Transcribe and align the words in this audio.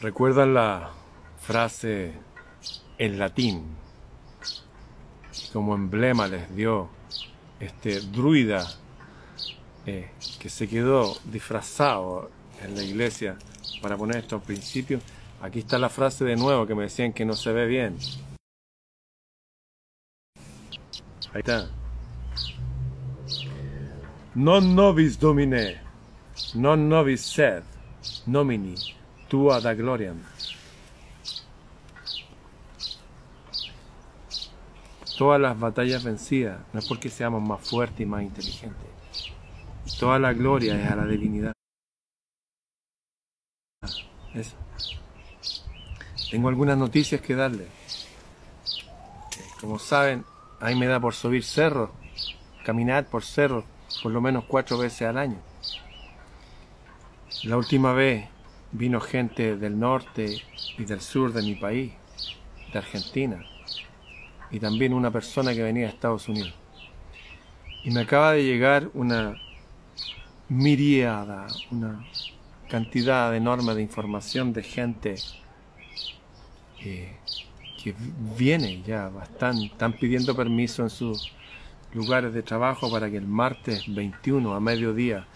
¿Recuerdan 0.00 0.54
la 0.54 0.90
frase 1.40 2.12
en 2.98 3.18
latín? 3.18 3.64
Como 5.52 5.74
emblema 5.74 6.28
les 6.28 6.54
dio 6.54 6.88
este 7.58 8.00
druida 8.00 8.64
eh, 9.86 10.10
que 10.38 10.48
se 10.48 10.68
quedó 10.68 11.16
disfrazado 11.24 12.30
en 12.62 12.76
la 12.76 12.84
iglesia 12.84 13.36
para 13.82 13.96
poner 13.96 14.18
estos 14.18 14.40
principios. 14.42 15.02
Aquí 15.42 15.58
está 15.58 15.78
la 15.78 15.88
frase 15.88 16.24
de 16.24 16.36
nuevo 16.36 16.64
que 16.64 16.76
me 16.76 16.84
decían 16.84 17.12
que 17.12 17.24
no 17.24 17.32
se 17.32 17.52
ve 17.52 17.66
bien. 17.66 17.96
Ahí 21.34 21.40
está. 21.40 21.68
Non 24.36 24.76
nobis 24.76 25.18
domine, 25.18 25.80
non 26.54 26.86
nobis 26.86 27.26
sed, 27.26 27.64
nomini, 28.26 28.76
tua 29.28 29.60
da 29.60 29.74
gloriam. 29.74 30.16
Todas 35.16 35.40
las 35.40 35.58
batallas 35.58 36.04
vencidas 36.04 36.60
no 36.72 36.78
es 36.78 36.86
porque 36.86 37.08
seamos 37.08 37.42
más 37.42 37.68
fuertes 37.68 38.00
y 38.00 38.06
más 38.06 38.22
inteligentes. 38.22 38.88
Toda 39.98 40.18
la 40.18 40.32
gloria 40.32 40.80
es 40.80 40.90
a 40.90 40.96
la 40.96 41.06
divinidad. 41.06 41.52
Tengo 46.30 46.48
algunas 46.48 46.78
noticias 46.78 47.20
que 47.20 47.34
darle. 47.34 47.66
Como 49.60 49.78
saben, 49.78 50.24
ahí 50.60 50.76
me 50.76 50.86
da 50.86 51.00
por 51.00 51.14
subir 51.14 51.42
cerros, 51.42 51.90
caminar 52.64 53.06
por 53.06 53.24
cerros 53.24 53.64
por 54.02 54.12
lo 54.12 54.20
menos 54.20 54.44
cuatro 54.44 54.78
veces 54.78 55.02
al 55.02 55.18
año. 55.18 55.38
La 57.44 57.56
última 57.56 57.92
vez 57.92 58.28
vino 58.72 59.00
gente 59.00 59.56
del 59.56 59.78
norte 59.78 60.42
y 60.76 60.84
del 60.84 61.00
sur 61.00 61.32
de 61.32 61.42
mi 61.42 61.54
país, 61.54 61.92
de 62.72 62.78
Argentina, 62.78 63.44
y 64.50 64.60
también 64.60 64.92
una 64.92 65.10
persona 65.10 65.54
que 65.54 65.62
venía 65.62 65.84
de 65.84 65.92
Estados 65.92 66.28
Unidos. 66.28 66.54
Y 67.84 67.90
me 67.90 68.00
acaba 68.00 68.32
de 68.32 68.44
llegar 68.44 68.90
una 68.94 69.36
miriada, 70.48 71.46
una 71.70 72.04
cantidad 72.68 73.34
enorme 73.34 73.74
de 73.74 73.82
información 73.82 74.52
de 74.52 74.62
gente 74.62 75.16
eh, 76.80 77.16
que 77.82 77.94
viene 78.36 78.82
ya 78.82 79.08
bastante, 79.08 79.66
están 79.66 79.92
pidiendo 79.92 80.36
permiso 80.36 80.82
en 80.82 80.90
sus 80.90 81.32
lugares 81.94 82.34
de 82.34 82.42
trabajo 82.42 82.90
para 82.90 83.10
que 83.10 83.16
el 83.16 83.26
martes 83.26 83.84
21 83.92 84.54
a 84.54 84.60
mediodía 84.60 85.26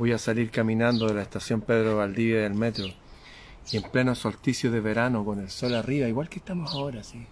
voy 0.00 0.12
a 0.12 0.18
salir 0.18 0.50
caminando 0.50 1.06
de 1.08 1.12
la 1.12 1.20
estación 1.20 1.60
Pedro 1.60 1.98
Valdivia 1.98 2.40
del 2.40 2.54
metro 2.54 2.86
y 3.70 3.76
en 3.76 3.82
pleno 3.82 4.14
solsticio 4.14 4.70
de 4.70 4.80
verano 4.80 5.26
con 5.26 5.40
el 5.40 5.50
sol 5.50 5.74
arriba, 5.74 6.08
igual 6.08 6.30
que 6.30 6.38
estamos 6.38 6.72
ahora, 6.72 7.04
sí. 7.04 7.26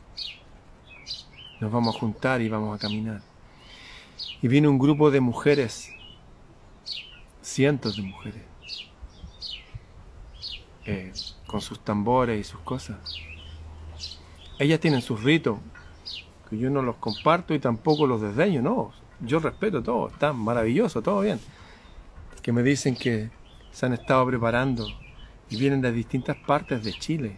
Nos 1.60 1.72
vamos 1.72 1.96
a 1.96 1.98
juntar 1.98 2.42
y 2.42 2.50
vamos 2.50 2.76
a 2.76 2.78
caminar. 2.78 3.22
Y 4.42 4.48
viene 4.48 4.68
un 4.68 4.78
grupo 4.78 5.10
de 5.10 5.18
mujeres, 5.18 5.90
cientos 7.40 7.96
de 7.96 8.02
mujeres, 8.02 8.42
eh, 10.84 11.10
con 11.46 11.62
sus 11.62 11.80
tambores 11.80 12.38
y 12.38 12.44
sus 12.44 12.60
cosas. 12.60 12.98
Ellas 14.58 14.78
tienen 14.78 15.00
sus 15.00 15.22
ritos, 15.22 15.58
que 16.50 16.58
yo 16.58 16.68
no 16.68 16.82
los 16.82 16.96
comparto 16.96 17.54
y 17.54 17.60
tampoco 17.60 18.06
los 18.06 18.20
desdeño, 18.20 18.60
no. 18.60 18.92
Yo 19.20 19.38
respeto 19.38 19.82
todo, 19.82 20.08
está 20.08 20.34
maravilloso, 20.34 21.00
todo 21.00 21.22
bien. 21.22 21.40
Que 22.48 22.52
me 22.52 22.62
dicen 22.62 22.96
que 22.96 23.28
se 23.72 23.84
han 23.84 23.92
estado 23.92 24.24
preparando 24.24 24.86
y 25.50 25.58
vienen 25.58 25.82
de 25.82 25.92
distintas 25.92 26.34
partes 26.34 26.82
de 26.82 26.94
Chile, 26.94 27.36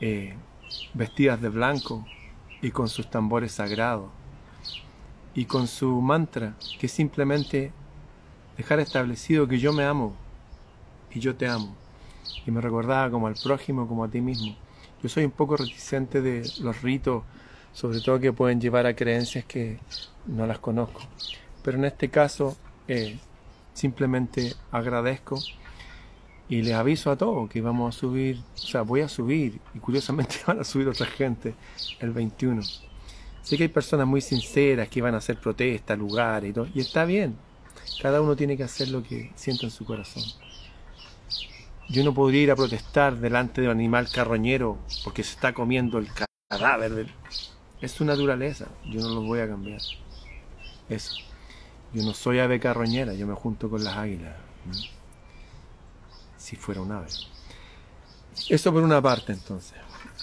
eh, 0.00 0.36
vestidas 0.94 1.40
de 1.40 1.48
blanco 1.48 2.06
y 2.60 2.70
con 2.70 2.88
sus 2.88 3.10
tambores 3.10 3.50
sagrados 3.50 4.08
y 5.34 5.46
con 5.46 5.66
su 5.66 6.00
mantra, 6.00 6.54
que 6.78 6.86
es 6.86 6.92
simplemente 6.92 7.72
dejar 8.56 8.78
establecido 8.78 9.48
que 9.48 9.58
yo 9.58 9.72
me 9.72 9.82
amo 9.82 10.14
y 11.10 11.18
yo 11.18 11.34
te 11.34 11.48
amo. 11.48 11.74
Y 12.46 12.52
me 12.52 12.60
recordaba 12.60 13.10
como 13.10 13.26
al 13.26 13.34
prójimo, 13.34 13.88
como 13.88 14.04
a 14.04 14.08
ti 14.08 14.20
mismo. 14.20 14.54
Yo 15.02 15.08
soy 15.08 15.24
un 15.24 15.32
poco 15.32 15.56
reticente 15.56 16.22
de 16.22 16.48
los 16.60 16.82
ritos 16.82 17.24
sobre 17.72 18.00
todo 18.00 18.20
que 18.20 18.32
pueden 18.32 18.60
llevar 18.60 18.86
a 18.86 18.94
creencias 18.94 19.44
que 19.44 19.80
no 20.26 20.46
las 20.46 20.60
conozco. 20.60 21.00
Pero 21.64 21.78
en 21.78 21.86
este 21.86 22.10
caso 22.10 22.56
eh, 22.86 23.18
simplemente 23.72 24.54
agradezco 24.70 25.38
y 26.48 26.62
les 26.62 26.74
aviso 26.74 27.10
a 27.10 27.16
todos 27.16 27.48
que 27.48 27.60
vamos 27.60 27.94
a 27.94 27.98
subir, 27.98 28.40
o 28.54 28.58
sea, 28.58 28.82
voy 28.82 29.00
a 29.00 29.08
subir 29.08 29.60
y 29.74 29.78
curiosamente 29.78 30.36
van 30.46 30.60
a 30.60 30.64
subir 30.64 30.88
otra 30.88 31.06
gente 31.06 31.54
el 32.00 32.10
21. 32.10 32.62
Sé 33.42 33.56
que 33.56 33.64
hay 33.64 33.68
personas 33.68 34.06
muy 34.06 34.20
sinceras 34.20 34.88
que 34.88 35.02
van 35.02 35.14
a 35.14 35.18
hacer 35.18 35.38
protestas, 35.38 35.98
lugares 35.98 36.50
y 36.50 36.52
todo, 36.52 36.68
y 36.74 36.80
está 36.80 37.04
bien. 37.04 37.36
Cada 38.00 38.20
uno 38.20 38.36
tiene 38.36 38.56
que 38.56 38.64
hacer 38.64 38.88
lo 38.88 39.02
que 39.02 39.32
siente 39.34 39.66
en 39.66 39.70
su 39.70 39.84
corazón. 39.84 40.22
Yo 41.88 42.04
no 42.04 42.14
podría 42.14 42.42
ir 42.42 42.50
a 42.50 42.56
protestar 42.56 43.16
delante 43.16 43.60
de 43.60 43.66
un 43.66 43.72
animal 43.72 44.08
carroñero 44.10 44.78
porque 45.04 45.24
se 45.24 45.34
está 45.34 45.52
comiendo 45.52 45.98
el 45.98 46.08
cadáver 46.48 47.08
es 47.82 47.90
su 47.90 48.04
naturaleza, 48.04 48.68
yo 48.84 49.00
no 49.00 49.08
lo 49.08 49.22
voy 49.22 49.40
a 49.40 49.48
cambiar. 49.48 49.80
Eso. 50.88 51.16
Yo 51.92 52.02
no 52.02 52.14
soy 52.14 52.38
ave 52.38 52.58
carroñera, 52.58 53.14
yo 53.14 53.26
me 53.26 53.34
junto 53.34 53.68
con 53.68 53.84
las 53.84 53.96
águilas. 53.96 54.34
Si 56.36 56.56
fuera 56.56 56.80
un 56.80 56.92
ave. 56.92 57.08
Eso 58.48 58.72
por 58.72 58.82
una 58.82 59.00
parte 59.00 59.32
entonces. 59.32 59.74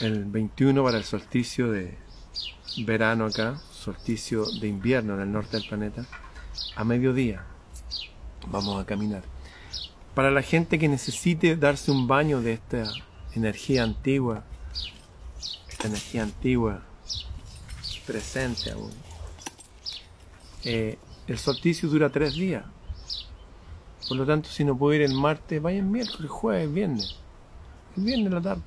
El 0.02 0.26
21 0.26 0.84
para 0.84 0.98
el 0.98 1.04
solsticio 1.04 1.72
de 1.72 1.98
verano 2.86 3.26
acá, 3.26 3.60
solsticio 3.72 4.46
de 4.60 4.68
invierno 4.68 5.16
en 5.16 5.22
el 5.22 5.32
norte 5.32 5.58
del 5.58 5.68
planeta, 5.68 6.06
a 6.76 6.84
mediodía 6.84 7.44
vamos 8.48 8.82
a 8.82 8.86
caminar. 8.86 9.24
Para 10.16 10.32
la 10.32 10.42
gente 10.42 10.80
que 10.80 10.88
necesite 10.88 11.56
darse 11.56 11.92
un 11.92 12.08
baño 12.08 12.42
de 12.42 12.54
esta 12.54 12.92
energía 13.36 13.84
antigua, 13.84 14.44
esta 15.70 15.88
energía 15.88 16.24
antigua 16.24 16.82
presente 18.06 18.72
aún. 18.72 18.92
Eh, 20.64 20.98
el 21.30 21.38
solsticio 21.38 21.88
dura 21.88 22.10
tres 22.10 22.34
días. 22.34 22.66
Por 24.08 24.18
lo 24.18 24.26
tanto, 24.26 24.50
si 24.50 24.64
no 24.64 24.76
puedo 24.76 24.96
ir 24.96 25.04
el 25.04 25.14
martes, 25.14 25.62
vayan 25.62 25.92
miércoles, 25.92 26.30
jueves, 26.32 26.74
viernes. 26.74 27.16
El 27.96 28.04
viernes 28.04 28.34
la 28.34 28.42
tarde. 28.42 28.62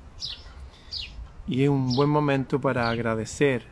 Y 1.45 1.63
es 1.63 1.69
un 1.69 1.93
buen 1.93 2.09
momento 2.09 2.61
para 2.61 2.89
agradecer, 2.89 3.63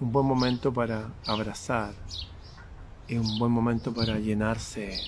un 0.00 0.10
buen 0.10 0.24
momento 0.24 0.72
para 0.72 1.10
abrazar, 1.26 1.92
es 3.08 3.18
un 3.18 3.38
buen 3.38 3.52
momento 3.52 3.92
para 3.92 4.18
llenarse 4.18 4.98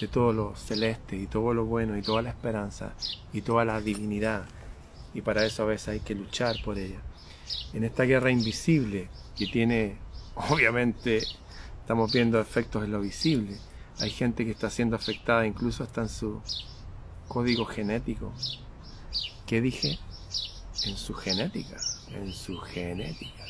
de 0.00 0.06
todo 0.06 0.32
lo 0.32 0.54
celeste 0.54 1.16
y 1.16 1.26
todo 1.26 1.52
lo 1.52 1.64
bueno 1.64 1.96
y 1.98 2.02
toda 2.02 2.22
la 2.22 2.30
esperanza 2.30 2.94
y 3.32 3.40
toda 3.40 3.64
la 3.64 3.80
divinidad. 3.80 4.44
Y 5.14 5.22
para 5.22 5.44
eso 5.44 5.64
a 5.64 5.66
veces 5.66 5.88
hay 5.88 6.00
que 6.00 6.14
luchar 6.14 6.56
por 6.64 6.78
ella 6.78 7.00
en 7.72 7.82
esta 7.82 8.04
guerra 8.04 8.30
invisible 8.30 9.08
que 9.36 9.46
tiene, 9.46 9.96
obviamente, 10.50 11.22
estamos 11.88 12.12
viendo 12.12 12.38
efectos 12.38 12.84
en 12.84 12.92
lo 12.92 13.00
visible. 13.00 13.56
Hay 13.98 14.10
gente 14.10 14.44
que 14.44 14.50
está 14.50 14.68
siendo 14.68 14.94
afectada 14.94 15.46
incluso 15.46 15.82
hasta 15.82 16.02
en 16.02 16.10
su 16.10 16.42
código 17.28 17.64
genético. 17.64 18.30
¿Qué 19.46 19.62
dije? 19.62 19.98
En 20.84 20.98
su 20.98 21.14
genética, 21.14 21.78
en 22.10 22.30
su 22.30 22.58
genética. 22.58 23.42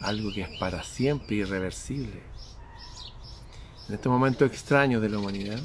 Algo 0.00 0.32
que 0.32 0.40
es 0.40 0.58
para 0.58 0.82
siempre 0.82 1.36
irreversible. 1.36 2.20
En 3.88 3.94
estos 3.94 4.10
momentos 4.10 4.50
extraños 4.50 5.00
de 5.00 5.10
la 5.10 5.18
humanidad, 5.18 5.60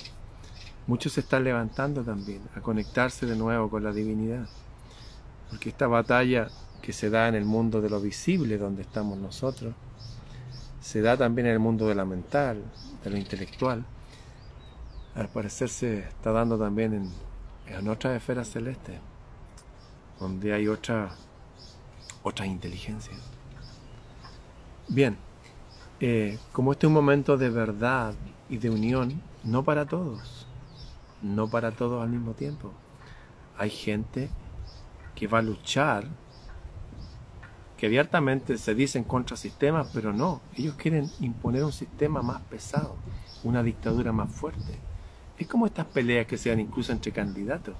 muchos 0.85 1.13
se 1.13 1.21
están 1.21 1.43
levantando 1.43 2.03
también 2.03 2.43
a 2.55 2.61
conectarse 2.61 3.25
de 3.25 3.35
nuevo 3.35 3.71
con 3.71 3.83
la 3.83 3.91
divinidad. 3.91 4.47
Porque 5.49 5.69
esta 5.69 5.87
batalla 5.87 6.47
que 6.83 6.93
se 6.93 7.09
da 7.09 7.27
en 7.27 7.33
el 7.33 7.45
mundo 7.45 7.81
de 7.81 7.89
lo 7.89 7.99
visible 7.99 8.59
donde 8.59 8.83
estamos 8.83 9.17
nosotros, 9.17 9.73
se 10.85 11.01
da 11.01 11.17
también 11.17 11.47
en 11.47 11.53
el 11.53 11.59
mundo 11.59 11.87
de 11.87 11.95
la 11.95 12.05
mental, 12.05 12.63
de 13.03 13.09
lo 13.09 13.17
intelectual. 13.17 13.83
Al 15.15 15.27
parecer 15.29 15.67
se 15.67 15.97
está 15.97 16.31
dando 16.31 16.59
también 16.59 17.11
en, 17.65 17.87
otras 17.89 18.15
esferas 18.15 18.49
celestes, 18.49 18.99
donde 20.19 20.53
hay 20.53 20.67
otra, 20.67 21.09
otras 22.21 22.47
inteligencias. 22.47 23.17
Bien, 24.87 25.17
eh, 26.01 26.37
como 26.51 26.73
este 26.73 26.85
es 26.85 26.89
un 26.89 26.93
momento 26.93 27.35
de 27.35 27.49
verdad 27.49 28.13
y 28.47 28.57
de 28.57 28.69
unión, 28.69 29.23
no 29.43 29.63
para 29.63 29.87
todos, 29.87 30.45
no 31.23 31.49
para 31.49 31.71
todos 31.71 32.03
al 32.03 32.09
mismo 32.09 32.33
tiempo. 32.33 32.71
Hay 33.57 33.71
gente 33.71 34.29
que 35.15 35.25
va 35.25 35.39
a 35.39 35.41
luchar 35.41 36.05
que 37.77 37.87
abiertamente 37.87 38.57
se 38.57 38.73
dicen 38.73 39.03
contra 39.03 39.35
sistemas, 39.35 39.89
pero 39.93 40.13
no, 40.13 40.41
ellos 40.55 40.75
quieren 40.75 41.09
imponer 41.19 41.63
un 41.63 41.73
sistema 41.73 42.21
más 42.21 42.41
pesado, 42.43 42.95
una 43.43 43.63
dictadura 43.63 44.11
más 44.11 44.31
fuerte. 44.31 44.79
Es 45.37 45.47
como 45.47 45.65
estas 45.65 45.85
peleas 45.87 46.27
que 46.27 46.37
se 46.37 46.49
dan 46.49 46.59
incluso 46.59 46.91
entre 46.91 47.11
candidatos. 47.11 47.75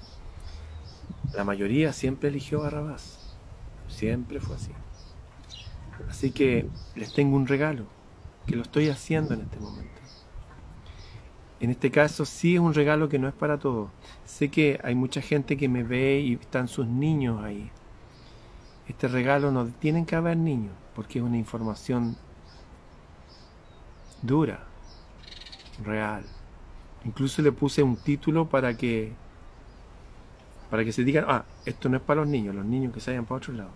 la 1.34 1.44
mayoría 1.44 1.92
siempre 1.92 2.28
eligió 2.28 2.60
Barrabás. 2.60 3.36
Siempre 3.88 4.40
fue 4.40 4.56
así. 4.56 4.72
Así 6.08 6.30
que 6.30 6.68
les 6.94 7.14
tengo 7.14 7.36
un 7.36 7.46
regalo, 7.46 7.86
que 8.46 8.56
lo 8.56 8.62
estoy 8.62 8.90
haciendo 8.90 9.34
en 9.34 9.42
este 9.42 9.58
momento. 9.58 9.96
En 11.58 11.70
este 11.70 11.90
caso 11.90 12.26
sí 12.26 12.54
es 12.54 12.60
un 12.60 12.74
regalo 12.74 13.08
que 13.08 13.18
no 13.18 13.28
es 13.28 13.34
para 13.34 13.58
todos. 13.58 13.90
Sé 14.26 14.50
que 14.50 14.78
hay 14.84 14.94
mucha 14.94 15.22
gente 15.22 15.56
que 15.56 15.68
me 15.68 15.82
ve 15.82 16.20
y 16.20 16.34
están 16.34 16.68
sus 16.68 16.86
niños 16.86 17.42
ahí. 17.42 17.70
Este 18.88 19.08
regalo 19.08 19.50
no 19.50 19.66
tienen 19.66 20.06
que 20.06 20.16
haber 20.16 20.36
niños, 20.36 20.72
porque 20.94 21.18
es 21.18 21.24
una 21.24 21.36
información 21.36 22.16
dura, 24.22 24.60
real. 25.84 26.24
Incluso 27.04 27.42
le 27.42 27.52
puse 27.52 27.82
un 27.82 27.96
título 27.96 28.48
para 28.48 28.76
que 28.76 29.12
para 30.70 30.84
que 30.84 30.92
se 30.92 31.04
digan, 31.04 31.24
ah, 31.28 31.44
esto 31.64 31.88
no 31.88 31.96
es 31.96 32.02
para 32.02 32.22
los 32.22 32.28
niños, 32.28 32.54
los 32.54 32.64
niños 32.64 32.92
que 32.92 33.00
se 33.00 33.12
vayan 33.12 33.24
para 33.24 33.38
otro 33.38 33.54
lado. 33.54 33.70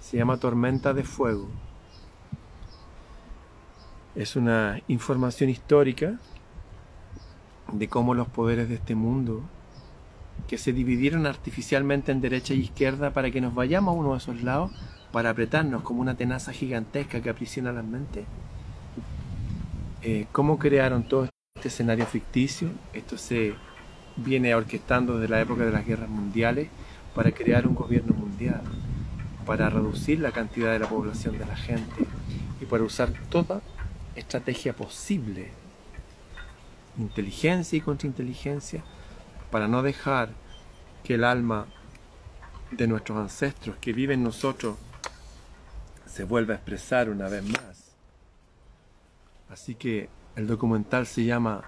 Se 0.00 0.16
llama 0.16 0.38
Tormenta 0.38 0.94
de 0.94 1.04
Fuego. 1.04 1.48
Es 4.14 4.34
una 4.34 4.80
información 4.88 5.50
histórica 5.50 6.18
de 7.70 7.88
cómo 7.88 8.14
los 8.14 8.28
poderes 8.28 8.68
de 8.68 8.76
este 8.76 8.94
mundo, 8.94 9.42
que 10.48 10.58
se 10.58 10.72
dividieron 10.72 11.26
artificialmente 11.26 12.12
en 12.12 12.20
derecha 12.20 12.54
y 12.54 12.60
izquierda 12.60 13.10
para 13.10 13.30
que 13.30 13.40
nos 13.40 13.54
vayamos 13.54 13.94
a 13.94 13.98
uno 13.98 14.12
de 14.12 14.18
esos 14.18 14.42
lados, 14.42 14.70
para 15.12 15.30
apretarnos 15.30 15.82
como 15.82 16.00
una 16.00 16.16
tenaza 16.16 16.52
gigantesca 16.52 17.20
que 17.20 17.30
aprisiona 17.30 17.72
las 17.72 17.84
mentes, 17.84 18.24
eh, 20.02 20.26
cómo 20.32 20.58
crearon 20.58 21.08
todo 21.08 21.28
este 21.56 21.68
escenario 21.68 22.06
ficticio. 22.06 22.70
Esto 22.92 23.18
se 23.18 23.54
viene 24.16 24.54
orquestando 24.54 25.18
desde 25.18 25.34
la 25.34 25.40
época 25.40 25.64
de 25.64 25.72
las 25.72 25.86
guerras 25.86 26.08
mundiales 26.08 26.68
para 27.14 27.32
crear 27.32 27.66
un 27.66 27.74
gobierno 27.74 28.14
mundial, 28.14 28.62
para 29.46 29.70
reducir 29.70 30.20
la 30.20 30.32
cantidad 30.32 30.72
de 30.72 30.78
la 30.78 30.88
población 30.88 31.38
de 31.38 31.46
la 31.46 31.56
gente 31.56 32.04
y 32.60 32.64
para 32.66 32.84
usar 32.84 33.12
toda 33.30 33.62
estrategia 34.14 34.74
posible 34.74 35.50
inteligencia 36.98 37.76
y 37.76 37.80
contrainteligencia 37.80 38.82
para 39.50 39.68
no 39.68 39.82
dejar 39.82 40.30
que 41.04 41.14
el 41.14 41.24
alma 41.24 41.66
de 42.70 42.86
nuestros 42.86 43.18
ancestros 43.18 43.76
que 43.76 43.92
vive 43.92 44.14
en 44.14 44.22
nosotros 44.22 44.76
se 46.06 46.24
vuelva 46.24 46.54
a 46.54 46.56
expresar 46.56 47.08
una 47.10 47.28
vez 47.28 47.44
más. 47.44 47.94
Así 49.48 49.74
que 49.74 50.08
el 50.34 50.46
documental 50.46 51.06
se 51.06 51.24
llama 51.24 51.62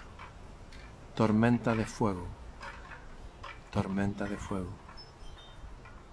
Tormenta 1.15 1.75
de 1.75 1.85
Fuego. 1.85 2.27
Tormenta 3.71 4.25
de 4.25 4.37
Fuego. 4.37 4.71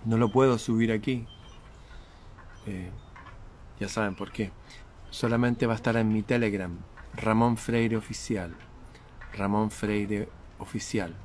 No 0.06 0.18
lo 0.18 0.30
puedo 0.32 0.58
subir 0.58 0.92
aquí. 0.92 1.28
Eh, 2.68 2.92
ya 3.80 3.90
saben 3.90 4.16
por 4.16 4.32
qué. 4.32 4.52
Solamente 5.10 5.66
va 5.66 5.74
a 5.74 5.78
estar 5.78 5.96
en 5.96 6.12
mi 6.12 6.22
Telegram, 6.22 6.78
Ramón 7.14 7.58
Freire 7.58 7.98
Oficial. 7.98 8.56
Ramón 9.34 9.72
Freire 9.72 10.30
Oficial. 10.60 11.16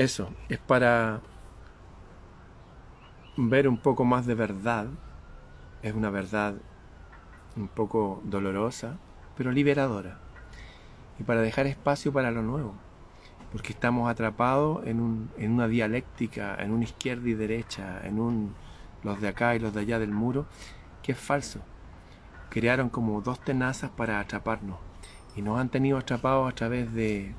Eso, 0.00 0.30
es 0.48 0.56
para 0.56 1.20
ver 3.36 3.68
un 3.68 3.76
poco 3.76 4.06
más 4.06 4.24
de 4.24 4.34
verdad. 4.34 4.86
Es 5.82 5.92
una 5.92 6.08
verdad 6.08 6.54
un 7.54 7.68
poco 7.68 8.22
dolorosa, 8.24 8.96
pero 9.36 9.52
liberadora. 9.52 10.18
Y 11.18 11.24
para 11.24 11.42
dejar 11.42 11.66
espacio 11.66 12.14
para 12.14 12.30
lo 12.30 12.40
nuevo. 12.40 12.72
Porque 13.52 13.74
estamos 13.74 14.10
atrapados 14.10 14.86
en, 14.86 15.00
un, 15.00 15.30
en 15.36 15.52
una 15.52 15.68
dialéctica, 15.68 16.56
en 16.58 16.70
una 16.70 16.84
izquierda 16.84 17.28
y 17.28 17.34
derecha, 17.34 18.00
en 18.02 18.20
un 18.20 18.54
los 19.02 19.20
de 19.20 19.28
acá 19.28 19.54
y 19.54 19.58
los 19.58 19.74
de 19.74 19.80
allá 19.80 19.98
del 19.98 20.12
muro, 20.12 20.46
que 21.02 21.12
es 21.12 21.18
falso. 21.18 21.60
Crearon 22.48 22.88
como 22.88 23.20
dos 23.20 23.38
tenazas 23.40 23.90
para 23.90 24.18
atraparnos 24.18 24.78
y 25.36 25.42
nos 25.42 25.60
han 25.60 25.68
tenido 25.68 25.98
atrapados 25.98 26.50
a 26.50 26.54
través 26.54 26.90
de 26.94 27.34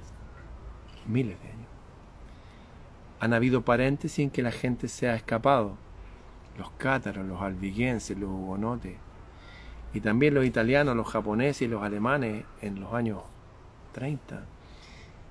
miles 1.08 1.42
de 1.42 1.48
años. 1.48 1.71
Han 3.22 3.34
habido 3.34 3.62
paréntesis 3.62 4.18
en 4.20 4.32
que 4.32 4.42
la 4.42 4.52
gente 4.52 4.88
se 4.88 5.08
ha 5.08 5.16
escapado, 5.16 5.78
los 6.58 6.72
cátaros, 6.72 7.24
los 7.26 7.40
albiguenses, 7.40 8.18
los 8.18 8.32
hugonotes, 8.32 8.98
y 9.94 10.02
también 10.02 10.34
los 10.34 10.44
italianos, 10.44 10.96
los 10.96 11.08
japoneses 11.08 11.62
y 11.62 11.68
los 11.68 11.84
alemanes 11.84 12.46
en 12.62 12.80
los 12.80 12.94
años 12.94 13.20
30, 13.92 14.44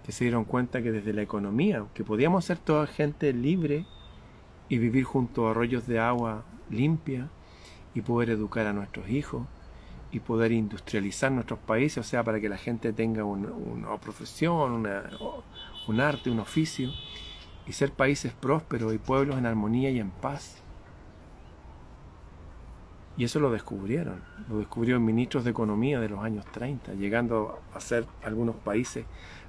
que 0.07 0.13
se 0.13 0.25
dieron 0.25 0.45
cuenta 0.45 0.83
que 0.83 0.93
desde 0.93 1.13
la 1.13 1.23
economía, 1.23 1.85
que 1.93 2.05
podíamos 2.05 2.45
ser 2.45 2.59
toda 2.59 2.87
gente 2.87 3.33
libre 3.33 3.87
y 4.69 4.79
vivir 4.79 5.03
junto 5.03 5.49
a 5.49 5.51
arroyos 5.51 5.89
de 5.89 5.99
agua 5.99 6.45
limpia 6.71 7.29
y 7.93 8.03
poder 8.03 8.31
educar 8.31 8.69
a 8.69 8.73
nuestros 8.73 9.11
hijos, 9.11 9.49
y 10.13 10.21
poder 10.21 10.53
industrializar 10.53 11.31
nuestros 11.31 11.59
países, 11.61 11.99
o 11.99 12.03
sea, 12.03 12.25
para 12.25 12.41
que 12.41 12.49
la 12.49 12.59
gente 12.59 12.93
tenga 12.93 13.25
una, 13.25 13.49
profesión, 14.01 14.87
un 15.87 16.01
arte, 16.01 16.31
un 16.31 16.41
oficio, 16.41 16.91
y 17.67 17.73
ser 17.73 17.93
países 17.93 18.33
prósperos 18.33 18.95
y 18.95 18.99
pueblos 18.99 19.39
en 19.39 19.47
armonía 19.47 19.91
y 19.91 20.01
en 20.01 20.11
paz. 20.11 20.57
Y 23.17 23.25
eso 23.25 23.39
lo 23.39 23.51
descubrieron, 23.51 24.23
lo 24.49 24.59
descubrieron 24.59 25.05
ministros 25.05 25.45
de 25.45 25.51
economía 25.51 26.01
de 26.01 26.09
los 26.09 26.25
años 26.25 26.47
30, 26.53 26.95
llegando 26.95 27.61
a 27.75 27.81
ser 27.81 28.07
algunos 28.23 28.57
países 28.57 29.05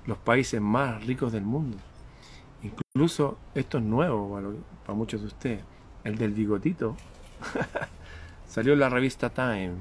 los 0.06 0.18
países 0.18 0.62
más 0.62 1.06
ricos 1.06 1.32
del 1.32 1.44
mundo. 1.44 1.78
Incluso 2.64 3.38
esto 3.56 3.78
es 3.78 3.84
nuevo 3.84 4.32
para, 4.86 4.96
muchos 4.96 5.22
de 5.22 5.28
ustedes, 5.28 5.64
el 6.04 6.18
del 6.18 6.34
bigotito. 6.34 6.96
Salió 8.48 8.74
en 8.74 8.80
la 8.80 8.90
revista 8.90 9.30
Time 9.30 9.74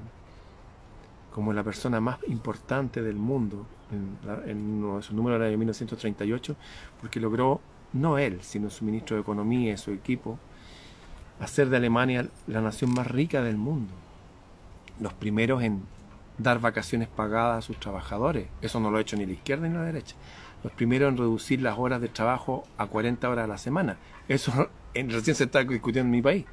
como 1.33 1.53
la 1.53 1.62
persona 1.62 2.00
más 2.00 2.19
importante 2.26 3.03
del 3.03 3.17
mundo 3.17 3.67
en, 3.91 4.59
uno 4.79 4.97
de 4.97 5.03
sus 5.03 5.15
números 5.15 5.41
de 5.41 5.56
1938, 5.56 6.56
porque 7.00 7.21
logró, 7.21 7.61
no 7.93 8.19
él, 8.19 8.39
sino 8.43 8.71
su 8.71 8.85
ministro 8.85 9.17
de 9.17 9.23
Economía 9.23 9.73
y 9.73 9.77
su 9.77 9.91
equipo, 9.93 10.39
hacer 11.41 11.69
de 11.69 11.77
Alemania 11.77 12.29
la 12.47 12.61
nación 12.61 12.93
más 12.93 13.07
rica 13.07 13.43
del 13.43 13.57
mundo. 13.57 13.93
Los 15.01 15.13
primeros 15.15 15.63
en 15.63 15.83
dar 16.39 16.61
vacaciones 16.61 17.09
pagadas 17.09 17.59
a 17.59 17.67
sus 17.67 17.79
trabajadores. 17.79 18.47
Eso 18.63 18.81
no 18.81 18.91
lo 18.91 18.99
ha 18.99 19.01
hecho 19.01 19.17
ni 19.17 19.27
la 19.27 19.33
izquierda 19.33 19.69
ni 19.69 19.75
la 19.75 19.83
derecha. 19.83 20.17
Los 20.63 20.73
primeros 20.73 21.11
en 21.11 21.17
reducir 21.17 21.63
las 21.63 21.79
horas 21.79 22.01
de 22.01 22.09
trabajo 22.09 22.64
a 22.76 22.87
40 22.87 23.29
horas 23.29 23.45
a 23.45 23.49
la 23.49 23.59
semana. 23.59 23.97
Eso 24.29 24.53
recién 24.95 25.37
se 25.37 25.45
está 25.45 25.64
discutiendo 25.64 26.07
en 26.07 26.11
mi 26.11 26.23
país 26.23 26.45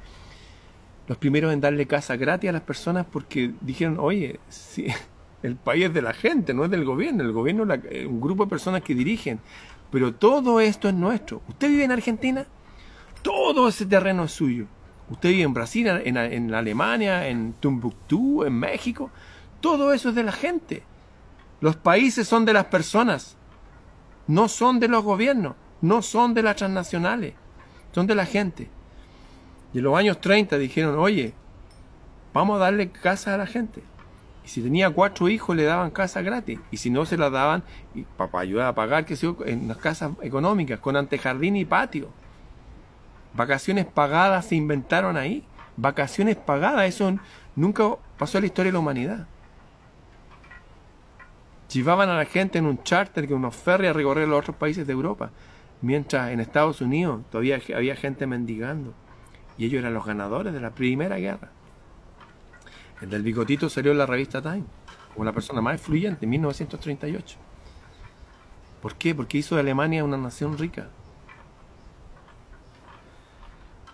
los 1.08 1.16
primeros 1.16 1.52
en 1.52 1.60
darle 1.60 1.86
casa 1.86 2.16
gratis 2.16 2.50
a 2.50 2.52
las 2.52 2.62
personas 2.62 3.06
porque 3.10 3.52
dijeron, 3.62 3.96
oye, 3.98 4.38
el 5.42 5.56
país 5.56 5.86
es 5.86 5.94
de 5.94 6.02
la 6.02 6.12
gente, 6.12 6.54
no 6.54 6.64
es 6.64 6.70
del 6.70 6.84
gobierno, 6.84 7.24
el 7.24 7.32
gobierno 7.32 7.72
es 7.74 7.80
eh, 7.90 8.06
un 8.06 8.20
grupo 8.20 8.44
de 8.44 8.50
personas 8.50 8.82
que 8.82 8.94
dirigen, 8.94 9.40
pero 9.90 10.14
todo 10.14 10.60
esto 10.60 10.88
es 10.88 10.94
nuestro. 10.94 11.42
¿Usted 11.48 11.68
vive 11.68 11.84
en 11.84 11.92
Argentina? 11.92 12.46
Todo 13.22 13.68
ese 13.68 13.86
terreno 13.86 14.24
es 14.24 14.32
suyo. 14.32 14.66
Usted 15.10 15.30
vive 15.30 15.42
en 15.42 15.54
Brasil, 15.54 15.86
en, 15.86 16.16
en 16.16 16.54
Alemania, 16.54 17.28
en 17.28 17.54
Tumbuctú, 17.54 18.44
en 18.44 18.52
México. 18.52 19.10
Todo 19.60 19.92
eso 19.92 20.10
es 20.10 20.14
de 20.14 20.22
la 20.22 20.32
gente. 20.32 20.82
Los 21.60 21.76
países 21.76 22.28
son 22.28 22.44
de 22.44 22.52
las 22.52 22.66
personas, 22.66 23.36
no 24.28 24.48
son 24.48 24.78
de 24.78 24.86
los 24.86 25.02
gobiernos, 25.02 25.56
no 25.80 26.02
son 26.02 26.34
de 26.34 26.42
las 26.42 26.56
transnacionales, 26.56 27.34
son 27.92 28.06
de 28.06 28.14
la 28.14 28.26
gente. 28.26 28.70
Y 29.74 29.78
en 29.78 29.84
los 29.84 29.98
años 29.98 30.20
30 30.20 30.56
dijeron, 30.58 30.98
oye, 30.98 31.34
vamos 32.32 32.56
a 32.56 32.64
darle 32.64 32.90
casa 32.90 33.34
a 33.34 33.38
la 33.38 33.46
gente. 33.46 33.82
Y 34.48 34.50
si 34.50 34.62
tenía 34.62 34.88
cuatro 34.88 35.28
hijos 35.28 35.54
le 35.54 35.64
daban 35.64 35.90
casa 35.90 36.22
gratis. 36.22 36.58
Y 36.70 36.78
si 36.78 36.88
no 36.88 37.04
se 37.04 37.18
la 37.18 37.28
daban, 37.28 37.62
para 38.16 38.38
ayudar 38.38 38.68
a 38.68 38.74
pagar, 38.74 39.04
que 39.04 39.14
sea, 39.14 39.34
en 39.44 39.68
las 39.68 39.76
casas 39.76 40.12
económicas, 40.22 40.80
con 40.80 40.96
antejardín 40.96 41.54
y 41.56 41.66
patio. 41.66 42.08
Vacaciones 43.34 43.84
pagadas 43.84 44.46
se 44.46 44.54
inventaron 44.56 45.18
ahí. 45.18 45.44
Vacaciones 45.76 46.36
pagadas, 46.36 46.88
eso 46.88 47.14
nunca 47.56 47.96
pasó 48.16 48.38
en 48.38 48.44
la 48.44 48.46
historia 48.46 48.70
de 48.70 48.72
la 48.72 48.78
humanidad. 48.78 49.26
Llevaban 51.70 52.08
a 52.08 52.16
la 52.16 52.24
gente 52.24 52.56
en 52.56 52.64
un 52.64 52.82
charter, 52.82 53.28
que 53.28 53.34
unos 53.34 53.54
ferries 53.54 53.90
a 53.90 53.92
recorrer 53.92 54.28
los 54.28 54.38
otros 54.38 54.56
países 54.56 54.86
de 54.86 54.94
Europa. 54.94 55.30
Mientras 55.82 56.30
en 56.30 56.40
Estados 56.40 56.80
Unidos 56.80 57.20
todavía 57.30 57.60
había 57.76 57.96
gente 57.96 58.26
mendigando. 58.26 58.94
Y 59.58 59.66
ellos 59.66 59.80
eran 59.80 59.92
los 59.92 60.06
ganadores 60.06 60.54
de 60.54 60.60
la 60.60 60.70
Primera 60.70 61.18
Guerra. 61.18 61.50
El 63.00 63.10
del 63.10 63.22
bigotito 63.22 63.68
salió 63.68 63.92
en 63.92 63.98
la 63.98 64.06
revista 64.06 64.42
Time, 64.42 64.64
como 65.12 65.24
la 65.24 65.32
persona 65.32 65.60
más 65.60 65.74
influyente 65.74 66.24
en 66.24 66.30
1938. 66.30 67.36
¿Por 68.82 68.94
qué? 68.94 69.14
Porque 69.14 69.38
hizo 69.38 69.54
de 69.54 69.60
Alemania 69.60 70.04
una 70.04 70.16
nación 70.16 70.58
rica. 70.58 70.88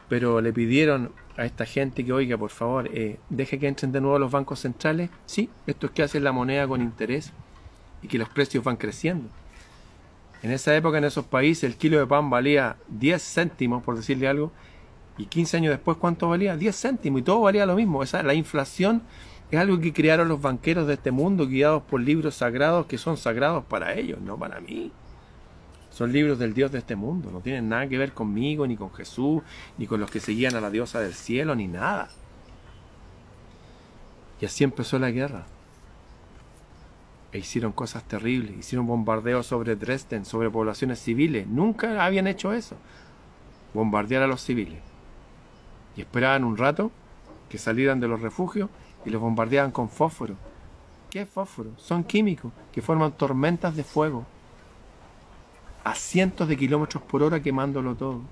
Pero 0.09 0.41
le 0.41 0.53
pidieron 0.53 1.13
a 1.37 1.45
esta 1.45 1.65
gente 1.65 2.05
que, 2.05 2.13
oiga, 2.13 2.37
por 2.37 2.51
favor, 2.51 2.89
eh, 2.93 3.19
deje 3.31 3.59
que 3.59 3.67
entren 3.67 3.93
de 3.93 4.01
nuevo 4.01 4.19
los 4.19 4.31
bancos 4.31 4.61
centrales. 4.61 5.11
Sí, 5.27 5.51
esto 5.67 5.87
es 5.87 5.93
que 5.93 6.03
hacen 6.03 6.25
la 6.25 6.33
moneda 6.33 6.69
con 6.69 6.81
interés 6.81 7.33
y 8.03 8.09
que 8.09 8.19
los 8.19 8.29
precios 8.29 8.63
van 8.63 8.77
creciendo. 8.77 9.29
En 10.43 10.51
esa 10.51 10.77
época, 10.77 10.99
en 10.99 11.05
esos 11.05 11.25
países, 11.25 11.65
el 11.65 11.77
kilo 11.77 11.99
de 11.99 12.07
pan 12.07 12.29
valía 12.29 12.77
10 12.89 13.23
céntimos, 13.23 13.83
por 13.83 13.97
decirle 13.97 14.29
algo, 14.29 14.53
y 15.17 15.27
15 15.27 15.59
años 15.59 15.71
después, 15.71 15.97
¿cuánto 15.97 16.29
valía? 16.29 16.57
10 16.57 16.81
céntimos, 16.81 17.21
y 17.21 17.25
todo 17.25 17.41
valía 17.41 17.67
lo 17.67 17.77
mismo. 17.77 18.03
Esa, 18.03 18.23
la 18.23 18.35
inflación 18.35 19.03
es 19.51 19.59
algo 19.59 19.79
que 19.79 19.93
crearon 19.93 20.29
los 20.29 20.41
banqueros 20.41 20.87
de 20.87 20.95
este 20.95 21.13
mundo, 21.13 21.47
guiados 21.47 21.83
por 21.85 22.01
libros 22.01 22.35
sagrados 22.35 22.87
que 22.87 22.99
son 22.99 23.17
sagrados 23.17 23.65
para 23.65 23.95
ellos, 23.95 24.21
no 24.21 24.37
para 24.37 24.61
mí. 24.61 24.91
Son 25.91 26.13
libros 26.13 26.41
del 26.41 26.55
Dios 26.55 26.73
de 26.73 26.79
este 26.79 26.97
mundo, 26.97 27.31
no 27.31 27.41
tienen 27.41 27.69
nada 27.69 27.87
que 27.89 27.97
ver 27.97 28.13
conmigo, 28.13 28.67
ni 28.67 28.77
con 28.77 28.93
Jesús, 28.93 29.43
ni 29.79 29.87
con 29.87 30.01
los 30.01 30.11
que 30.11 30.19
seguían 30.19 30.57
a 30.57 30.61
la 30.61 30.71
diosa 30.71 30.99
del 30.99 31.15
cielo, 31.15 31.55
ni 31.55 31.69
nada. 31.69 32.09
Y 34.41 34.47
así 34.47 34.65
empezó 34.65 34.99
la 34.99 35.13
guerra. 35.13 35.47
E 37.31 37.39
hicieron 37.39 37.71
cosas 37.71 38.03
terribles, 38.05 38.59
hicieron 38.59 38.89
bombardeos 38.89 39.47
sobre 39.47 39.77
Dresden, 39.77 40.25
sobre 40.25 40.51
poblaciones 40.51 40.99
civiles. 41.01 41.47
Nunca 41.47 42.05
habían 42.05 42.27
hecho 42.27 42.53
eso. 42.53 42.77
Bombardear 43.73 44.23
a 44.25 44.27
los 44.27 44.41
civiles. 44.41 44.94
Y 45.97 46.01
esperaban 46.01 46.45
un 46.45 46.57
rato 46.57 46.91
que 47.49 47.59
salieran 47.59 48.01
de 48.01 48.09
los 48.09 48.21
refugios 48.21 48.69
y 49.05 49.11
los 49.11 49.21
bombardeaban 49.21 49.71
con 49.71 49.89
fósforo. 49.89 50.37
¿Qué 51.11 51.23
es 51.23 51.29
fósforo? 51.29 51.71
Son 51.77 52.03
químicos 52.03 52.53
que 52.73 52.83
forman 52.83 53.13
tormentas 53.13 53.77
de 53.77 53.85
fuego 53.85 54.27
a 55.85 55.95
cientos 55.95 56.49
de 56.49 56.57
kilómetros 56.57 57.03
por 57.03 57.23
hora 57.23 57.41
quemándolo 57.41 57.95
todo. 57.95 58.23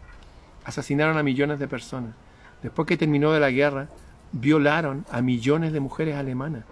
Asesinaron 0.65 1.19
a 1.19 1.23
millones 1.23 1.59
de 1.59 1.69
personas. 1.69 2.15
Después 2.63 2.89
que 2.89 2.97
terminó 2.97 3.33
de 3.33 3.41
la 3.41 3.51
guerra, 3.51 3.89
violaron 4.33 5.05
a 5.11 5.21
millones 5.21 5.73
de 5.73 5.81
mujeres 5.81 6.17
alemanas. 6.17 6.65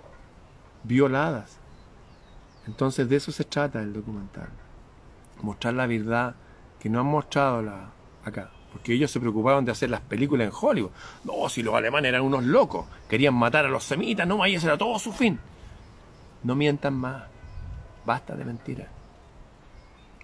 Violadas. 0.83 1.59
Entonces 2.67 3.09
de 3.09 3.17
eso 3.17 3.31
se 3.31 3.45
trata 3.45 3.83
el 3.83 3.93
documental. 3.93 4.49
Mostrar 5.43 5.75
la 5.75 5.87
verdad 5.87 6.35
que 6.79 6.89
no 6.89 7.01
han 7.01 7.07
mostrado 7.07 7.63
la, 7.63 7.91
acá. 8.25 8.51
Porque 8.73 8.93
ellos 8.95 9.11
se 9.11 9.21
preocupaban 9.21 9.65
de 9.65 9.73
hacer 9.73 9.91
las 9.91 10.01
películas 10.01 10.47
en 10.47 10.53
Hollywood. 10.59 10.91
No, 11.25 11.49
si 11.49 11.63
los 11.63 11.75
alemanes 11.75 12.11
eran 12.11 12.23
unos 12.23 12.45
locos. 12.45 12.87
Querían 13.09 13.35
matar 13.35 13.67
a 13.67 13.69
los 13.69 13.85
semitas, 13.85 14.27
no, 14.27 14.45
ese 14.45 14.67
era 14.67 14.79
todo 14.79 14.99
su 14.99 15.13
fin. 15.13 15.39
No 16.43 16.55
mientan 16.55 16.95
más. 16.95 17.25
Basta 18.07 18.37
de 18.37 18.45
mentiras. 18.45 18.89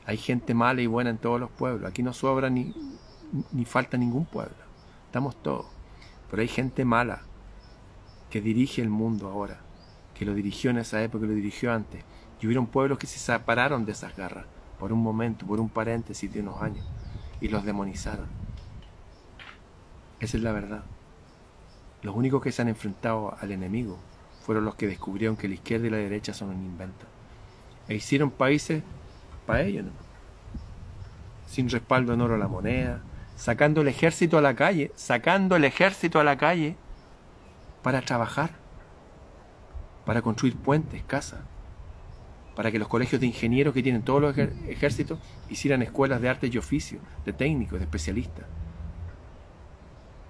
Hay 0.06 0.16
gente 0.16 0.54
mala 0.54 0.80
y 0.80 0.86
buena 0.86 1.10
en 1.10 1.18
todos 1.18 1.40
los 1.40 1.50
pueblos. 1.50 1.88
Aquí 1.88 2.02
no 2.02 2.12
sobra 2.12 2.48
ni, 2.48 2.72
ni 3.52 3.64
falta 3.64 3.96
ningún 3.96 4.24
pueblo. 4.24 4.54
Estamos 5.06 5.34
todos. 5.42 5.66
Pero 6.30 6.42
hay 6.42 6.48
gente 6.48 6.84
mala 6.84 7.22
que 8.30 8.40
dirige 8.40 8.82
el 8.82 8.88
mundo 8.88 9.28
ahora, 9.28 9.58
que 10.14 10.24
lo 10.24 10.34
dirigió 10.34 10.70
en 10.70 10.78
esa 10.78 11.02
época, 11.02 11.22
que 11.22 11.28
lo 11.28 11.34
dirigió 11.34 11.72
antes. 11.72 12.04
Y 12.40 12.46
hubieron 12.46 12.66
pueblos 12.66 12.98
que 12.98 13.06
se 13.06 13.18
separaron 13.18 13.84
de 13.84 13.92
esas 13.92 14.16
garras 14.16 14.44
por 14.78 14.92
un 14.92 15.02
momento, 15.02 15.46
por 15.46 15.60
un 15.60 15.68
paréntesis 15.68 16.32
de 16.32 16.40
unos 16.40 16.60
años, 16.60 16.86
y 17.40 17.48
los 17.48 17.64
demonizaron. 17.64 18.26
Esa 20.20 20.36
es 20.36 20.42
la 20.42 20.52
verdad. 20.52 20.82
Los 22.02 22.14
únicos 22.14 22.42
que 22.42 22.52
se 22.52 22.62
han 22.62 22.68
enfrentado 22.68 23.36
al 23.40 23.50
enemigo 23.50 23.98
fueron 24.44 24.64
los 24.64 24.76
que 24.76 24.86
descubrieron 24.86 25.36
que 25.36 25.48
la 25.48 25.54
izquierda 25.54 25.86
y 25.86 25.90
la 25.90 25.96
derecha 25.96 26.32
son 26.32 26.50
un 26.50 26.64
invento. 26.64 27.04
E 27.88 27.94
hicieron 27.94 28.30
países 28.30 28.82
para 29.46 29.62
ellos, 29.62 29.84
¿no? 29.84 29.92
Sin 31.46 31.68
respaldo 31.68 32.14
en 32.14 32.20
oro 32.20 32.34
a 32.34 32.38
la 32.38 32.48
moneda, 32.48 33.00
sacando 33.36 33.82
el 33.82 33.88
ejército 33.88 34.38
a 34.38 34.40
la 34.40 34.54
calle, 34.54 34.90
sacando 34.96 35.56
el 35.56 35.64
ejército 35.64 36.18
a 36.18 36.24
la 36.24 36.36
calle 36.36 36.76
para 37.82 38.02
trabajar, 38.02 38.50
para 40.04 40.22
construir 40.22 40.56
puentes, 40.56 41.02
casas, 41.04 41.40
para 42.56 42.72
que 42.72 42.78
los 42.78 42.88
colegios 42.88 43.20
de 43.20 43.28
ingenieros 43.28 43.72
que 43.72 43.82
tienen 43.82 44.02
todos 44.02 44.20
los 44.20 44.36
ejércitos 44.36 45.20
hicieran 45.48 45.82
escuelas 45.82 46.20
de 46.20 46.28
arte 46.28 46.48
y 46.50 46.58
oficio, 46.58 46.98
de 47.24 47.32
técnicos, 47.32 47.78
de 47.78 47.84
especialistas, 47.84 48.46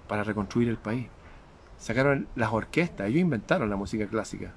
para 0.07 0.23
reconstruir 0.23 0.69
el 0.69 0.77
país. 0.77 1.07
Sacaron 1.79 2.27
las 2.35 2.53
orquestas, 2.53 3.07
ellos 3.07 3.21
inventaron 3.21 3.69
la 3.69 3.75
música 3.75 4.05
clásica, 4.05 4.51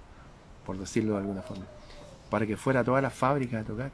por 0.67 0.77
decirlo 0.77 1.12
de 1.12 1.19
alguna 1.21 1.41
forma, 1.41 1.65
para 2.29 2.47
que 2.47 2.59
fuera 2.59 2.85
toda 2.85 3.00
la 3.00 3.11
fábrica 3.11 3.61
a 3.61 3.65
tocar 3.65 3.91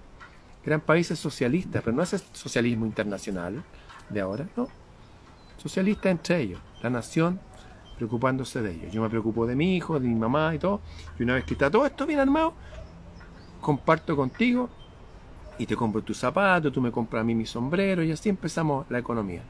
eran 0.66 0.80
países 0.80 1.18
socialistas, 1.18 1.82
pero 1.82 1.96
no 1.96 2.02
es 2.02 2.24
socialismo 2.32 2.86
internacional 2.86 3.62
de 4.10 4.20
ahora, 4.20 4.48
no. 4.56 4.68
Socialistas 5.58 6.10
entre 6.10 6.40
ellos, 6.40 6.60
la 6.82 6.90
nación 6.90 7.40
preocupándose 7.96 8.60
de 8.60 8.72
ellos. 8.72 8.92
Yo 8.92 9.00
me 9.00 9.08
preocupo 9.08 9.46
de 9.46 9.54
mi 9.54 9.76
hijo, 9.76 9.98
de 9.98 10.08
mi 10.08 10.14
mamá 10.14 10.54
y 10.54 10.58
todo. 10.58 10.80
Y 11.18 11.22
una 11.22 11.34
vez 11.34 11.44
que 11.44 11.54
está 11.54 11.70
todo 11.70 11.86
esto 11.86 12.04
bien 12.04 12.18
armado, 12.18 12.52
comparto 13.66 14.14
contigo 14.14 14.70
y 15.58 15.66
te 15.66 15.74
compro 15.74 16.00
tus 16.00 16.18
zapatos, 16.18 16.72
tú 16.72 16.80
me 16.80 16.92
compras 16.92 17.22
a 17.22 17.24
mí 17.24 17.34
mi 17.34 17.46
sombrero 17.46 18.04
y 18.04 18.12
así 18.12 18.28
empezamos 18.28 18.86
la 18.90 19.00
economía. 19.00 19.42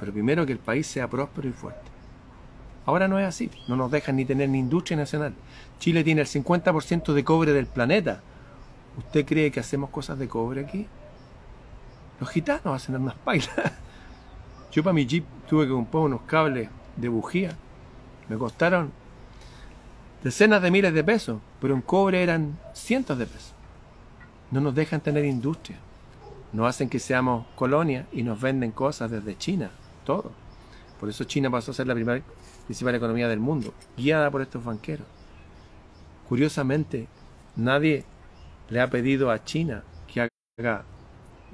Pero 0.00 0.12
primero 0.12 0.44
que 0.44 0.52
el 0.52 0.58
país 0.58 0.86
sea 0.88 1.08
próspero 1.08 1.48
y 1.48 1.52
fuerte. 1.52 1.88
Ahora 2.86 3.06
no 3.06 3.20
es 3.20 3.26
así, 3.26 3.50
no 3.68 3.76
nos 3.76 3.92
dejan 3.92 4.16
ni 4.16 4.24
tener 4.24 4.48
ni 4.48 4.58
industria 4.58 4.96
nacional. 4.96 5.34
Chile 5.78 6.02
tiene 6.02 6.22
el 6.22 6.26
50% 6.26 7.12
de 7.12 7.24
cobre 7.24 7.52
del 7.52 7.66
planeta 7.66 8.22
¿Usted 8.98 9.24
cree 9.24 9.50
que 9.50 9.60
hacemos 9.60 9.90
cosas 9.90 10.18
de 10.18 10.28
cobre 10.28 10.60
aquí? 10.60 10.86
Los 12.20 12.28
gitanos 12.30 12.66
hacen 12.66 12.96
unas 12.96 13.14
pailas. 13.14 13.48
Yo 14.72 14.82
para 14.82 14.92
mi 14.92 15.06
jeep 15.06 15.24
tuve 15.48 15.64
que 15.64 15.72
comprar 15.72 16.04
unos 16.04 16.22
cables 16.22 16.68
de 16.96 17.08
bujía. 17.08 17.56
Me 18.28 18.36
costaron 18.36 18.92
decenas 20.22 20.62
de 20.62 20.70
miles 20.70 20.92
de 20.92 21.04
pesos, 21.04 21.40
pero 21.62 21.74
en 21.76 21.80
cobre 21.80 22.24
eran 22.24 22.58
cientos 22.74 23.16
de 23.16 23.24
pesos. 23.24 23.52
No 24.50 24.60
nos 24.60 24.74
dejan 24.74 25.00
tener 25.00 25.24
industria. 25.24 25.78
Nos 26.52 26.66
hacen 26.66 26.88
que 26.88 26.98
seamos 26.98 27.46
colonia 27.54 28.08
y 28.10 28.24
nos 28.24 28.40
venden 28.40 28.72
cosas 28.72 29.12
desde 29.12 29.38
China, 29.38 29.70
todo. 30.04 30.32
Por 30.98 31.08
eso 31.08 31.22
China 31.22 31.52
pasó 31.52 31.70
a 31.70 31.74
ser 31.74 31.86
la 31.86 31.94
primera 31.94 32.20
principal 32.66 32.96
economía 32.96 33.28
del 33.28 33.38
mundo, 33.38 33.72
guiada 33.96 34.28
por 34.32 34.42
estos 34.42 34.64
banqueros. 34.64 35.06
Curiosamente, 36.28 37.06
nadie 37.54 38.04
le 38.68 38.80
ha 38.80 38.90
pedido 38.90 39.30
a 39.30 39.44
China 39.44 39.84
que 40.08 40.28
haga 40.58 40.82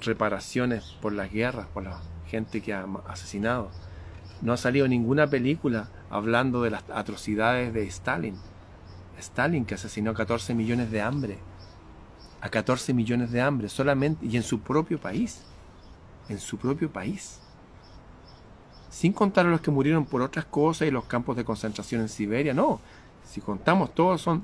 reparaciones 0.00 0.96
por 1.02 1.12
las 1.12 1.30
guerras, 1.30 1.66
por 1.74 1.82
la 1.82 2.00
gente 2.28 2.62
que 2.62 2.72
ha 2.72 2.86
asesinado. 3.08 3.70
No 4.40 4.54
ha 4.54 4.56
salido 4.56 4.88
ninguna 4.88 5.26
película 5.26 5.90
hablando 6.08 6.62
de 6.62 6.70
las 6.70 6.84
atrocidades 6.88 7.74
de 7.74 7.82
Stalin. 7.88 8.36
Stalin 9.18 9.64
que 9.64 9.74
asesinó 9.74 10.10
a 10.10 10.14
14 10.14 10.54
millones 10.54 10.90
de 10.90 11.00
hambre. 11.00 11.38
A 12.40 12.48
14 12.48 12.94
millones 12.94 13.30
de 13.30 13.40
hambre 13.40 13.68
solamente 13.68 14.26
y 14.26 14.36
en 14.36 14.42
su 14.42 14.60
propio 14.60 15.00
país. 15.00 15.42
En 16.28 16.38
su 16.38 16.56
propio 16.58 16.90
país. 16.90 17.40
Sin 18.90 19.12
contar 19.12 19.46
a 19.46 19.50
los 19.50 19.60
que 19.60 19.70
murieron 19.70 20.04
por 20.04 20.22
otras 20.22 20.44
cosas 20.44 20.88
y 20.88 20.90
los 20.90 21.04
campos 21.04 21.36
de 21.36 21.44
concentración 21.44 22.00
en 22.00 22.08
Siberia. 22.08 22.54
No. 22.54 22.80
Si 23.24 23.40
contamos 23.40 23.94
todos 23.94 24.20
son 24.22 24.42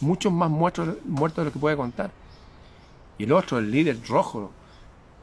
muchos 0.00 0.32
más 0.32 0.50
muertos, 0.50 0.96
muertos 1.04 1.38
de 1.38 1.44
lo 1.46 1.52
que 1.52 1.58
puede 1.58 1.76
contar. 1.76 2.10
Y 3.18 3.24
el 3.24 3.32
otro, 3.32 3.58
el 3.58 3.70
líder 3.70 3.98
rojo, 4.08 4.50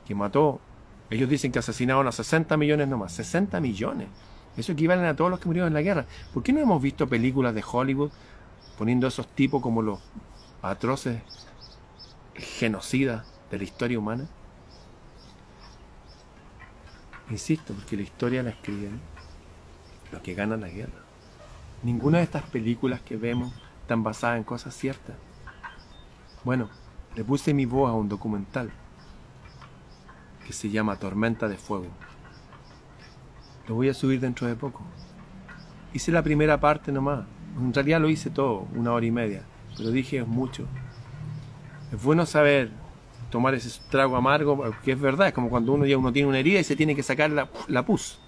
que 0.06 0.16
mató, 0.16 0.60
ellos 1.10 1.30
dicen 1.30 1.52
que 1.52 1.60
asesinaron 1.60 2.08
a 2.08 2.12
60 2.12 2.56
millones 2.58 2.88
nomás, 2.88 3.12
60 3.14 3.60
millones. 3.60 4.08
Eso 4.56 4.74
equivale 4.74 5.06
a 5.08 5.16
todos 5.16 5.32
los 5.32 5.40
que 5.40 5.48
murieron 5.48 5.68
en 5.68 5.74
la 5.74 5.82
guerra. 5.82 6.06
¿Por 6.34 6.44
qué 6.44 6.54
no 6.54 6.60
hemos 6.60 6.82
visto 6.82 7.08
películas 7.08 7.54
de 7.56 7.64
Hollywood 7.70 8.12
poniendo 8.82 9.06
esos 9.06 9.28
tipos 9.28 9.62
como 9.62 9.84
los 9.84 10.00
atroces 10.64 11.22
genocidas 12.34 13.32
de 13.52 13.60
la 13.60 13.64
historia 13.64 14.00
humana? 14.00 14.28
Insisto, 17.30 17.76
porque 17.76 17.96
la 17.96 18.02
historia 18.02 18.42
la 18.42 18.50
escriben 18.50 19.00
los 20.12 20.24
que 20.24 20.34
ganan 20.34 20.62
la 20.62 20.70
guerra. 20.70 20.98
Ninguna 21.84 22.18
de 22.18 22.24
estas 22.24 22.42
películas 22.50 23.02
que 23.02 23.18
vemos 23.18 23.54
están 23.84 24.02
basadas 24.02 24.38
en 24.38 24.44
cosas 24.46 24.74
ciertas. 24.74 25.16
Bueno, 26.44 26.68
le 27.14 27.24
puse 27.24 27.54
mi 27.54 27.68
voz 27.68 27.88
a 27.88 27.94
un 27.94 28.10
documental 28.10 28.72
que 30.44 30.54
se 30.54 30.72
llama 30.72 30.96
Tormenta 30.96 31.48
de 31.48 31.58
Fuego. 31.58 31.92
Lo 33.68 33.76
voy 33.76 33.90
a 33.90 33.94
subir 33.94 34.20
dentro 34.20 34.48
de 34.48 34.56
poco. 34.56 34.82
Hice 35.94 36.12
la 36.12 36.24
primera 36.24 36.60
parte 36.60 36.92
nomás. 36.92 37.28
En 37.58 37.74
realidad 37.74 38.02
lo 38.02 38.10
hice 38.10 38.30
todo, 38.30 38.68
una 38.76 38.94
hora 38.94 39.06
y 39.06 39.12
media. 39.12 39.44
Pero 39.78 39.92
dije 39.92 40.20
es 40.20 40.28
mucho. 40.28 40.66
Es 41.92 42.02
bueno 42.02 42.26
saber 42.26 42.72
tomar 43.30 43.54
ese 43.54 43.80
trago 43.90 44.16
amargo, 44.16 44.58
porque 44.58 44.92
es 44.92 45.00
verdad, 45.00 45.28
es 45.28 45.34
como 45.34 45.50
cuando 45.50 45.74
uno 45.74 45.86
ya 45.86 45.98
uno 45.98 46.12
tiene 46.12 46.28
una 46.28 46.40
herida 46.40 46.60
y 46.60 46.64
se 46.64 46.76
tiene 46.76 46.96
que 46.96 47.04
sacar 47.04 47.30
la, 47.30 47.50
la 47.68 47.86
pus. 47.86 48.20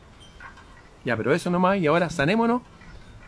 Ya, 1.05 1.17
pero 1.17 1.33
eso 1.33 1.49
nomás, 1.49 1.77
y 1.79 1.87
ahora 1.87 2.09
sanémonos, 2.09 2.61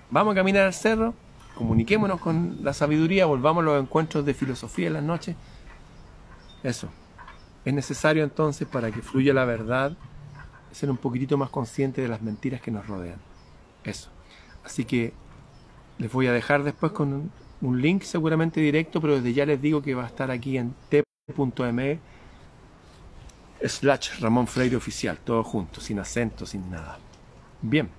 vamos 0.09 0.31
a 0.31 0.35
caminar 0.35 0.65
al 0.65 0.73
cerro 0.73 1.13
comuniquémonos 1.55 2.19
con 2.19 2.57
la 2.61 2.73
sabiduría, 2.73 3.25
volvamos 3.25 3.63
a 3.63 3.65
los 3.65 3.81
encuentros 3.81 4.25
de 4.25 4.33
filosofía 4.33 4.87
en 4.87 4.93
las 4.93 5.03
noches. 5.03 5.35
Eso. 6.61 6.89
Es 7.63 7.73
necesario 7.73 8.23
entonces 8.23 8.67
para 8.67 8.91
que 8.91 9.01
fluya 9.01 9.33
la 9.33 9.45
verdad 9.45 9.97
ser 10.71 10.91
un 10.91 10.97
poquitito 10.97 11.37
más 11.37 11.49
consciente 11.49 12.01
de 12.01 12.07
las 12.07 12.21
mentiras 12.21 12.61
que 12.61 12.69
nos 12.69 12.85
rodean. 12.85 13.19
Eso. 13.83 14.09
Así 14.63 14.85
que 14.85 15.13
les 15.97 16.11
voy 16.11 16.27
a 16.27 16.33
dejar 16.33 16.63
después 16.63 16.91
con 16.91 17.31
un 17.61 17.81
link 17.81 18.03
seguramente 18.03 18.59
directo, 18.59 19.01
pero 19.01 19.15
desde 19.15 19.33
ya 19.33 19.45
les 19.45 19.61
digo 19.61 19.81
que 19.81 19.95
va 19.95 20.03
a 20.03 20.07
estar 20.07 20.31
aquí 20.31 20.57
en 20.57 20.73
t.me 20.89 21.99
slash 23.63 24.19
Ramón 24.19 24.47
Freire 24.47 24.75
Oficial, 24.75 25.17
todo 25.17 25.43
junto, 25.43 25.81
sin 25.81 25.99
acento, 25.99 26.45
sin 26.45 26.69
nada. 26.69 26.99
Bien, 27.61 27.89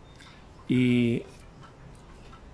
y 0.68 1.22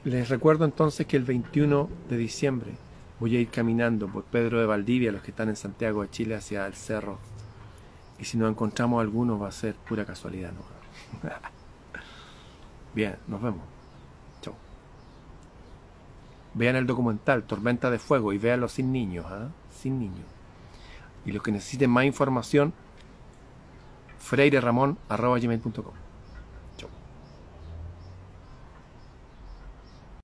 les 0.05 0.29
recuerdo 0.29 0.65
entonces 0.65 1.07
que 1.07 1.17
el 1.17 1.25
21 1.25 1.89
de 2.09 2.17
diciembre 2.17 2.73
voy 3.21 3.37
a 3.37 3.41
ir 3.41 3.49
caminando 3.49 4.09
por 4.09 4.25
Pedro 4.25 4.61
de 4.61 4.67
Valdivia, 4.67 5.13
los 5.13 5.23
que 5.23 5.31
están 5.31 5.49
en 5.49 5.57
Santiago 5.57 6.03
de 6.03 6.11
Chile, 6.11 6.35
hacia 6.35 6.67
el 6.67 6.75
cerro. 6.75 7.19
Y 8.19 8.25
si 8.25 8.37
nos 8.37 8.51
encontramos 8.51 9.01
algunos 9.01 9.41
va 9.41 9.49
a 9.49 9.53
ser 9.53 9.75
pura 9.75 10.05
casualidad. 10.05 10.53
¿no? 10.53 11.29
Bien, 12.95 13.17
nos 13.29 13.41
vemos. 13.41 13.63
Vean 16.55 16.77
el 16.77 16.87
documental 16.87 17.45
Tormenta 17.45 17.91
de 17.91 17.99
Fuego 17.99 18.33
y 18.33 18.39
véanlo 18.39 18.69
sin 18.69 18.93
niños, 18.93 19.27
¿ah? 19.29 19.49
sin 19.71 19.99
niños. 19.99 20.27
Y 21.25 21.33
los 21.33 21.43
que 21.43 21.53
necesiten 21.53 21.91
más 21.91 22.05
información, 22.05 22.73
freireramon.com. 24.19 25.95